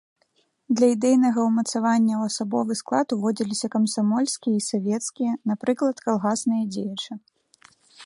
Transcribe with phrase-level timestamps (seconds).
[0.77, 7.11] Для ідэйнага ўмацавання ў асабовы склад уводзіліся камсамольскія і савецкія, напрыклад, калгасныя дзеячы.